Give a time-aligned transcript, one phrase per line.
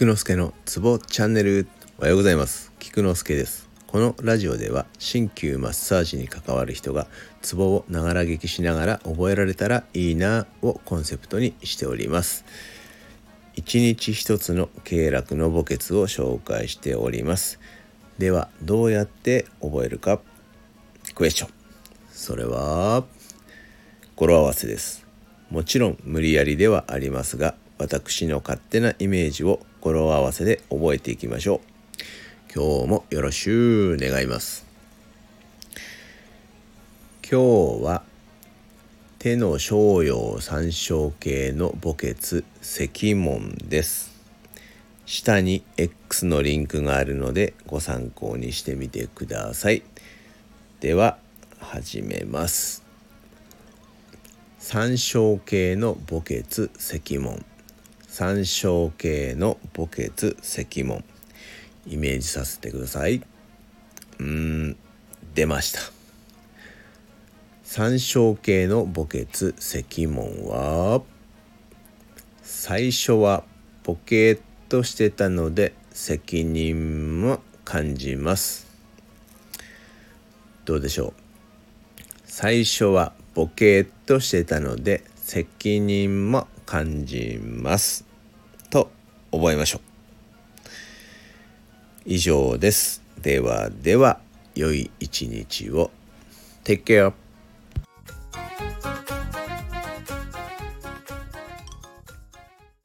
[0.00, 1.68] 菊之助のツボチャンネル。
[1.98, 2.72] おはようございます。
[2.78, 3.68] 菊之助です。
[3.86, 7.06] このラジオでは鍼灸マッサージに関わる人が
[7.42, 12.46] ツボをながら聞きしながら覚えられたらいいなをコンセプトにしております。
[13.56, 17.60] 一日一つの経絡の墓穴を紹介しております。
[18.16, 20.18] ではどうやって覚えるか。
[21.14, 21.50] クエスチョン。
[22.10, 23.04] それは
[24.16, 25.06] 語呂合わせです。
[25.50, 31.62] もちろん無理やりではありますが私の勝手なイメージを語呂合わせで覚えていきましょ
[32.54, 32.54] う。
[32.54, 34.66] 今日もよろしゅう願います。
[37.22, 38.02] 今日は
[39.18, 44.10] 手の小葉三小形の墓穴石門です。
[45.06, 49.82] 下に X のリンクがあるのでご参考にしてみてください。
[50.80, 51.16] では
[51.58, 52.82] 始めます。
[54.58, 57.42] 三小形の墓穴石門。
[58.20, 61.02] 三小形の墓穴石門。
[61.86, 63.22] イメージさせてください。
[64.18, 64.76] うん
[65.34, 65.80] 出ました。
[67.62, 71.00] 三小形の墓穴石門は
[72.42, 73.42] 最初は
[73.84, 78.66] ポケッとしてたので責任も感じます。
[80.66, 82.02] どうでしょう？
[82.26, 88.09] 最初はボケっとしてたので責任も感じます。
[89.32, 89.80] 覚えましょう。
[92.06, 93.02] 以上です。
[93.20, 94.20] ではでは
[94.54, 95.90] 良い一日を。
[96.64, 97.12] Take care